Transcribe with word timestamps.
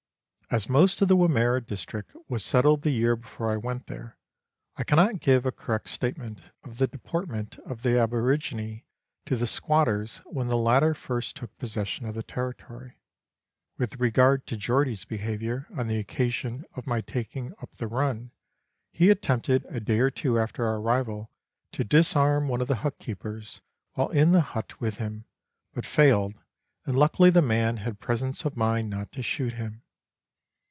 As 0.53 0.67
most 0.67 1.01
of 1.01 1.07
the 1.07 1.15
Wimmera 1.15 1.61
District 1.65 2.13
was 2.27 2.43
settled 2.43 2.81
the 2.81 2.89
year 2.91 3.15
before 3.15 3.49
I 3.49 3.55
went 3.55 3.87
there, 3.87 4.17
I 4.75 4.83
cannot 4.83 5.21
give 5.21 5.45
a 5.45 5.51
correct 5.53 5.87
statement 5.87 6.41
of 6.65 6.77
the 6.77 6.87
deportment 6.87 7.57
of 7.59 7.83
the 7.83 7.97
aborigines 7.97 8.81
to 9.27 9.37
the 9.37 9.47
squatters 9.47 10.17
when 10.25 10.49
the 10.49 10.57
latter 10.57 10.93
first 10.93 11.37
took 11.37 11.57
possession 11.57 12.05
of 12.05 12.15
the 12.15 12.21
territory. 12.23 12.99
With 13.77 14.01
regard 14.01 14.45
to 14.47 14.57
Geordie's 14.57 15.05
behaviour 15.05 15.67
on 15.77 15.87
the 15.87 15.99
occasion 15.99 16.65
of 16.75 16.85
my 16.85 16.99
taking 16.99 17.53
up 17.61 17.77
the 17.77 17.87
run, 17.87 18.31
he 18.91 19.09
attempted 19.09 19.65
a 19.69 19.79
day 19.79 19.99
or 19.99 20.11
two 20.11 20.37
after 20.37 20.65
our 20.65 20.79
arrival 20.81 21.31
to 21.71 21.85
disarm 21.85 22.49
one 22.49 22.59
of 22.59 22.67
the 22.67 22.75
hut 22.83 22.99
keepers 22.99 23.61
while 23.93 24.09
in 24.09 24.33
the 24.33 24.41
hut 24.41 24.81
with 24.81 24.97
him, 24.97 25.23
but 25.73 25.85
failed, 25.85 26.33
and 26.85 26.97
luckily 26.97 27.29
the 27.29 27.41
man 27.41 27.77
had 27.77 28.01
presence 28.01 28.43
of 28.43 28.57
mind 28.57 28.89
not 28.89 29.13
to 29.13 29.23
shoot 29.23 29.53
him. 29.53 29.83